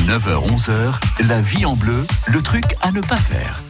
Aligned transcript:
9h-11h, 0.00 0.94
la 1.26 1.40
vie 1.40 1.64
en 1.64 1.76
bleu, 1.76 2.06
le 2.26 2.42
truc 2.42 2.64
à 2.80 2.90
ne 2.90 3.00
pas 3.00 3.16
faire. 3.16 3.62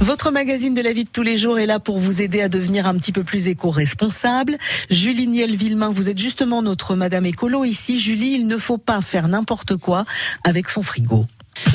Votre 0.00 0.30
magazine 0.30 0.74
de 0.74 0.82
la 0.82 0.92
vie 0.92 1.04
de 1.04 1.08
tous 1.08 1.22
les 1.22 1.36
jours 1.36 1.58
est 1.58 1.66
là 1.66 1.80
pour 1.80 1.98
vous 1.98 2.22
aider 2.22 2.40
à 2.40 2.48
devenir 2.48 2.86
un 2.86 2.94
petit 2.94 3.10
peu 3.10 3.24
plus 3.24 3.48
éco-responsable. 3.48 4.58
Julie 4.90 5.26
Niel-Villemain, 5.26 5.90
vous 5.90 6.10
êtes 6.10 6.18
justement 6.18 6.62
notre 6.62 6.94
Madame 6.94 7.26
Écolo 7.26 7.64
ici. 7.64 7.98
Julie, 7.98 8.32
il 8.32 8.46
ne 8.46 8.58
faut 8.58 8.78
pas 8.78 9.00
faire 9.00 9.28
n'importe 9.28 9.76
quoi 9.76 10.04
avec 10.44 10.68
son 10.68 10.82
frigo. 10.82 11.26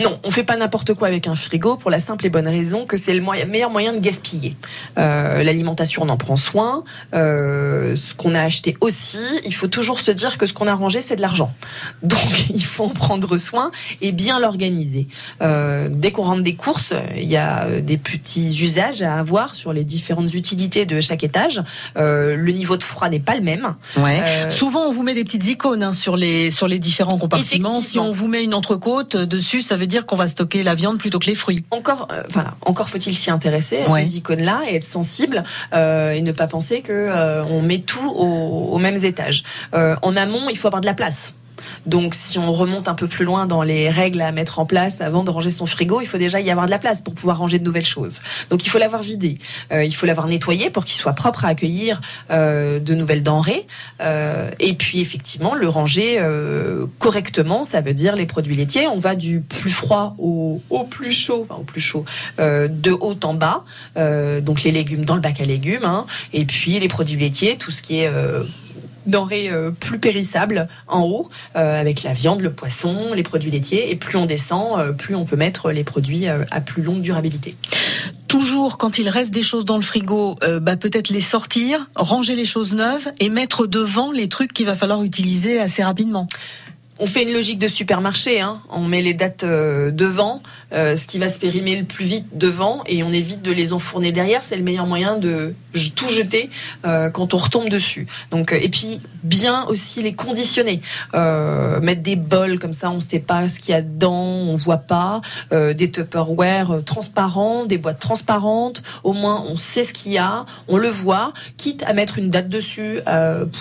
Non, 0.04 0.20
on 0.24 0.32
fait 0.32 0.44
pas 0.44 0.58
n'importe 0.58 0.94
quoi 0.94 1.08
avec 1.08 1.28
un 1.28 1.36
frigo 1.36 1.78
pour 1.78 1.92
la 1.92 2.00
simple 2.00 2.26
et 2.26 2.30
bonne 2.30 2.48
raison 2.48 2.86
que 2.86 2.98
c'est 2.98 3.14
le 3.14 3.22
meilleur 3.46 3.70
moyen 3.70 3.94
de 3.94 4.00
gaspiller. 4.00 4.56
Euh, 4.98 5.44
l'alimentation, 5.44 6.04
on 6.04 6.10
en 6.10 6.18
prend 6.18 6.36
soin. 6.36 6.84
Euh, 7.14 7.96
ce 7.96 8.14
qu'on 8.14 8.36
a 8.36 8.42
acheté 8.42 8.78
aussi, 8.82 9.18
il 9.46 9.54
faut 9.54 9.68
toujours 9.68 10.00
se 10.00 10.12
dire 10.12 10.38
que 10.38 10.46
ce 10.46 10.54
qu'on 10.54 10.68
a 10.68 10.74
rangé, 10.74 11.02
c'est 11.02 11.16
de 11.16 11.22
l'argent. 11.22 11.54
Donc, 12.04 12.50
il 12.50 12.64
faut 12.64 12.86
en 12.86 12.90
prendre 12.90 13.38
soin 13.38 13.72
et 14.02 14.12
bien 14.12 14.40
l'organiser. 14.40 15.08
Euh, 15.42 15.90
dès 15.92 16.12
qu'on 16.12 16.24
rentre 16.24 16.44
des 16.44 16.56
courses, 16.56 16.94
il 17.16 17.30
y 17.30 17.38
a 17.38 17.80
des 17.82 17.98
petits 17.98 18.50
usages 18.62 19.02
à 19.02 19.16
avoir 19.16 19.56
sur 19.56 19.74
les 19.74 19.84
différentes 19.84 20.34
utilités 20.34 20.86
de 20.86 21.02
chaque 21.02 21.24
étage. 21.24 21.62
le 21.96 22.52
niveau 22.52 22.78
de 22.78 22.84
froid 22.84 23.10
n'est 23.10 23.20
pas 23.20 23.36
le 23.36 23.42
même. 23.42 23.76
Ouais. 23.98 24.22
Souvent, 24.50 24.88
on 24.88 24.92
vous 24.92 25.04
met 25.04 25.14
des 25.14 25.24
petites 25.24 25.48
icônes 25.48 25.84
hein, 25.84 25.94
sur 25.94 26.18
les 26.18 26.52
sur 26.52 26.68
les 26.68 26.80
différents 26.80 27.18
compartiments. 27.18 27.82
Si 27.82 28.00
on 28.00 28.12
vous 28.12 28.28
met 28.28 28.44
une 28.44 28.54
entrecôte 28.54 29.16
dessus, 29.16 29.62
ça 29.70 29.76
veut 29.76 29.86
dire 29.86 30.08
qu'on 30.08 30.16
va 30.16 30.28
stocker 30.28 30.64
la 30.64 30.74
viande 30.74 30.98
plutôt 30.98 31.20
que 31.20 31.28
les 31.28 31.36
fruits. 31.36 31.64
Encore, 31.70 32.08
euh, 32.12 32.24
voilà, 32.32 32.56
encore 32.66 32.90
faut-il 32.90 33.16
s'y 33.16 33.30
intéresser 33.30 33.84
à 33.84 33.98
ces 34.00 34.18
icônes-là 34.18 34.64
et 34.68 34.76
être 34.76 34.84
sensible 34.84 35.44
euh, 35.74 36.12
et 36.12 36.24
ne 36.24 36.32
pas 36.32 36.48
penser 36.48 36.82
que 36.82 36.92
euh, 36.92 37.44
on 37.46 37.62
met 37.62 37.78
tout 37.78 38.10
aux, 38.10 38.74
aux 38.74 38.78
mêmes 38.80 39.06
étages. 39.06 39.44
en 39.74 40.16
amont, 40.16 40.50
il 40.50 40.58
faut 40.58 40.68
avoir 40.68 40.82
de 40.82 40.88
la 40.88 40.96
place. 40.96 41.36
Donc, 41.86 42.14
si 42.16 42.38
on 42.38 42.54
remonte 42.54 42.88
un 42.88 42.94
peu 42.94 43.08
plus 43.08 43.26
loin 43.26 43.46
dans 43.46 43.64
les 43.64 43.90
règles 43.90 44.22
à 44.22 44.32
mettre 44.32 44.60
en 44.60 44.66
place 44.66 45.02
avant 45.02 45.24
de 45.24 45.32
ranger 45.32 45.50
son 45.50 45.66
frigo, 45.66 46.02
il 46.02 46.08
faut 46.08 46.18
déjà 46.18 46.40
y 46.40 46.52
avoir 46.52 46.66
de 46.66 46.72
la 46.72 46.80
place 46.80 47.02
pour 47.02 47.14
pouvoir 47.14 47.38
ranger 47.38 47.60
de 47.60 47.64
nouvelles 47.64 47.86
choses. 47.86 48.22
Donc, 48.50 48.66
il 48.66 48.70
faut 48.70 48.78
l'avoir 48.78 49.02
vidé. 49.02 49.38
Euh, 49.72 49.84
il 49.84 49.94
faut 49.94 50.06
l'avoir 50.06 50.28
nettoyé 50.28 50.70
pour 50.70 50.86
qu'il 50.86 51.00
soit 51.00 51.14
propre 51.14 51.46
à 51.46 51.50
accueillir 51.50 52.02
euh, 52.32 52.80
de 52.80 52.94
nouvelles 52.94 53.24
denrées. 53.24 53.66
Euh, 54.02 54.50
et 54.60 54.74
puis, 54.74 55.00
effectivement, 55.00 55.56
le 55.56 55.68
ranger 55.68 56.20
correctement, 57.00 57.64
ça 57.64 57.82
veut 57.82 57.94
dire 57.94 58.16
les 58.16 58.26
produits 58.26 58.56
laitiers. 58.56 58.88
On 58.88 58.98
va 58.98 59.16
du 59.16 59.42
plus 59.42 59.72
froid 59.72 60.16
au, 60.18 60.62
plus 60.90 61.12
chaud, 61.12 61.46
enfin 61.50 61.60
au 61.62 61.64
plus 61.64 61.82
chaud, 61.82 62.06
de 62.38 62.92
haut 62.92 63.20
en 63.24 63.34
bas. 63.34 63.64
donc, 64.42 64.64
les 64.64 64.72
légumes 64.72 65.06
dans 65.06 65.16
le 65.16 65.22
bac 65.22 65.42
à 65.42 65.46
légumes. 65.46 65.86
Hein. 65.86 66.06
et 66.34 66.46
puis, 66.46 66.80
les 66.80 66.88
produits 66.88 67.18
laitiers, 67.18 67.58
tout 67.58 67.72
ce 67.72 67.82
qui 67.82 68.00
est 68.00 68.12
denrées 69.10 69.50
euh, 69.50 69.72
plus 69.72 70.00
périssables 70.00 70.68
en 70.88 71.02
haut, 71.02 71.30
euh, 71.56 71.80
avec 71.80 72.04
la 72.04 72.14
viande, 72.14 72.42
le 72.42 72.52
poisson, 72.52 73.14
les 73.14 73.24
produits 73.24 73.52
laitiers. 73.52 73.92
Et 73.92 73.96
plus 73.96 74.18
on 74.18 74.26
descend, 74.26 74.80
euh, 74.80 74.92
plus 74.92 75.16
on 75.16 75.26
peut 75.26 75.36
mettre 75.36 75.72
les 75.72 75.84
produits 75.84 76.28
à 76.28 76.62
plus 76.62 76.82
longue 76.82 77.02
durabilité 77.02 77.56
toujours 78.28 78.78
quand 78.78 79.00
il 79.00 79.10
reste 79.10 79.34
des 79.34 79.42
choses 79.42 79.66
dans 79.66 79.76
le 79.76 79.82
frigo, 79.82 80.36
bah, 80.62 80.78
peut-être 80.78 81.10
les 81.10 81.20
sortir, 81.20 81.90
ranger 81.96 82.36
les 82.36 82.46
choses 82.46 82.76
neuves 82.76 83.12
et 83.20 83.28
mettre 83.28 83.66
devant 83.66 84.12
les 84.12 84.30
trucs 84.30 84.54
qu'il 84.54 84.68
va 84.68 84.76
falloir 84.76 85.02
utiliser 85.02 85.60
assez 85.60 85.84
rapidement 85.84 86.28
on 87.00 87.08
fait 87.08 87.24
une 87.24 87.34
logique 87.34 87.60
de 87.60 87.68
supermarché. 87.68 88.42
Hein. 88.42 88.60
On 88.70 88.82
met 88.82 89.02
les 89.02 89.14
dates 89.14 89.44
euh, 89.44 89.90
devant, 89.90 90.42
euh, 90.74 90.98
ce 90.98 91.08
qui 91.08 91.18
va 91.18 91.30
se 91.30 91.40
périmer 91.40 91.78
le 91.78 91.86
plus 91.86 92.06
vite 92.06 92.38
devant, 92.38 92.84
et 92.86 93.04
on 93.04 93.12
évite 93.12 93.42
de 93.42 93.52
les 93.52 93.72
enfourner 93.72 94.12
derrière. 94.12 94.44
C'est 94.44 94.58
le 94.58 94.64
meilleur 94.64 94.86
moyen 94.86 95.18
de 95.18 95.54
tout 95.96 96.10
jeter 96.10 96.50
euh, 96.86 97.10
quand 97.10 97.34
on 97.34 97.38
retombe 97.38 97.70
dessus. 97.70 98.08
Donc, 98.32 98.52
et 98.52 98.70
puis 98.70 99.00
bien 99.24 99.66
aussi 99.66 100.02
les 100.02 100.14
conditionner. 100.14 100.82
mettre 101.14 102.02
des 102.02 102.16
bols 102.16 102.60
comme 102.60 102.74
ça, 102.74 102.92
on 102.92 102.96
ne 102.96 103.00
sait 103.00 103.20
pas 103.20 103.48
ce 103.48 103.60
qu'il 103.60 103.72
y 103.72 103.78
a 103.78 103.82
dedans, 103.82 104.14
on 104.14 104.54
voit 104.54 104.78
pas. 104.78 105.22
des 105.52 105.92
Tupperware 105.92 106.84
transparents, 106.86 107.66
des 107.66 107.78
boîtes 107.78 108.00
transparentes. 108.00 108.84
Au 109.04 109.14
moins, 109.14 109.46
on 109.50 109.58
sait 109.58 109.84
ce 109.84 109.94
qu'il 109.94 110.12
y 110.12 110.18
a, 110.18 110.46
on 110.68 110.78
le 110.78 110.90
voit. 110.90 111.34
Quitte 111.58 111.84
à 111.84 111.94
mettre 111.94 112.18
une 112.18 112.30
date 112.30 112.50
dessus 112.50 113.00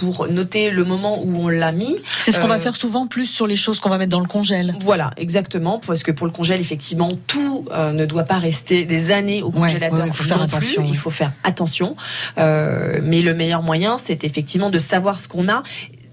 pour 0.01 0.29
noter 0.29 0.71
le 0.71 0.85
moment 0.85 1.23
où 1.23 1.37
on 1.37 1.49
l'a 1.49 1.73
mis. 1.73 1.97
C'est 2.19 2.33
ce 2.33 2.41
qu'on 2.41 2.49
va 2.49 2.59
faire 2.59 2.77
souvent 2.77 3.07
plus 3.07 3.28
sur 3.29 3.47
les 3.47 3.57
choses 3.57 3.81
qu'on 3.81 3.89
va 3.89 3.99
mettre 3.99 4.11
dans 4.11 4.21
le 4.21 4.27
congèle. 4.27 4.75
Voilà, 4.81 5.11
exactement, 5.17 5.81
parce 5.85 6.03
que 6.03 6.13
pour 6.13 6.27
le 6.27 6.33
congèle, 6.33 6.61
effectivement, 6.61 7.11
tout 7.27 7.65
euh, 7.71 7.93
ne 7.93 8.07
doit 8.07 8.25
pas 8.25 8.39
rester 8.39 8.85
des 8.85 9.11
années 9.11 9.43
au 9.43 9.51
congélateur. 9.51 10.07
il 10.07 10.13
faut 10.13 10.23
faire 10.23 10.43
attention. 10.43 10.87
Il 10.89 10.97
faut 10.97 11.11
faire 11.11 11.33
attention. 11.45 11.97
Euh, 12.39 13.01
mais 13.03 13.23
le 13.23 13.35
meilleur 13.35 13.63
moyen, 13.63 13.99
c'est 13.99 14.25
effectivement 14.25 14.71
de 14.71 14.79
savoir 14.79 15.21
ce 15.21 15.29
qu'on 15.29 15.49
a 15.49 15.63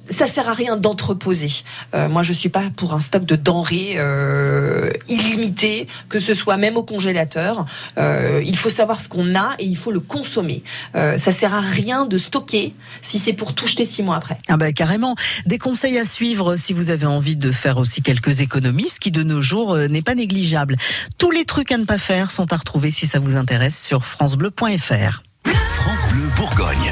ça 0.10 0.28
sert 0.28 0.50
à 0.50 0.54
rien 0.54 0.78
d'entreposer. 0.78 1.64
Euh, 1.94 2.10
moi, 2.10 2.24
je 2.24 2.34
suis 2.34 2.50
pas 2.50 2.64
pour 2.76 2.94
un 2.94 3.00
stock 3.00 3.26
de 3.26 3.36
denrées 3.36 3.96
euh, 3.98 4.90
illimité, 5.08 5.88
que 6.10 6.20
ce 6.20 6.34
soit 6.34 6.58
même 6.58 6.78
au 6.78 6.84
congélateur. 6.84 7.66
Euh, 7.98 8.42
il 8.46 8.58
faut 8.58 8.70
savoir 8.70 9.02
ce 9.02 9.10
qu'on 9.10 9.36
a 9.36 9.56
et 9.60 9.66
il 9.66 9.78
faut 9.78 9.92
le 9.92 10.00
consommer. 10.00 10.64
Euh, 10.96 11.18
ça 11.18 11.32
sert 11.32 11.54
à 11.54 11.62
rien 11.62 12.06
de 12.06 12.18
stocker 12.18 12.74
si 13.02 13.20
c'est 13.20 13.34
pour 13.34 13.54
tout 13.54 13.68
jeter 13.68 13.86
six 13.86 14.04
mois 14.04 14.16
après. 14.16 14.38
Ah 14.48 14.58
bah 14.58 14.72
carrément. 14.72 15.16
Des 15.46 15.58
conseils 15.58 15.98
à 15.98 16.06
suivre 16.06 16.56
si 16.56 16.74
vous 16.74 16.92
avez 16.92 17.06
envie 17.06 17.36
de 17.36 17.52
faire 17.52 17.78
aussi 17.78 18.02
quelques 18.02 18.42
économies, 18.42 18.90
ce 18.90 19.00
qui 19.00 19.12
de 19.12 19.24
nos 19.24 19.42
jours 19.42 19.74
euh, 19.74 19.88
n'est 19.88 20.02
pas 20.02 20.16
négligeable. 20.16 20.78
Tous 21.18 21.32
les 21.32 21.46
trucs 21.46 21.72
à 21.72 21.78
ne 21.78 21.86
pas 21.86 21.98
faire 21.98 22.32
sont 22.32 22.52
à 22.54 22.58
retrouver 22.58 22.92
si 22.92 23.08
ça 23.08 23.20
vous 23.20 23.36
intéresse 23.36 23.82
sur 23.82 24.06
francebleu.fr. 24.06 25.24
France 25.46 26.08
Bleu 26.12 26.30
Bourgogne. 26.36 26.92